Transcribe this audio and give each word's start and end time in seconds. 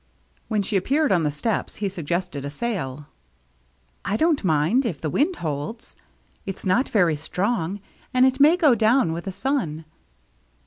When 0.47 0.63
she 0.63 0.77
appeared 0.77 1.11
on 1.11 1.21
the 1.21 1.29
steps, 1.29 1.75
he 1.75 1.87
suggested 1.87 2.43
a 2.43 2.49
sail. 2.49 3.05
"I 4.03 4.17
don't 4.17 4.43
mind— 4.43 4.83
if 4.83 4.99
the 4.99 5.11
wind 5.11 5.35
holds. 5.35 5.95
It's 6.43 6.65
not 6.65 6.89
very 6.89 7.15
strong, 7.15 7.79
and 8.11 8.25
it 8.25 8.39
may 8.39 8.57
go 8.57 8.73
down 8.73 9.11
with 9.13 9.25
the 9.25 9.31
sun." 9.31 9.85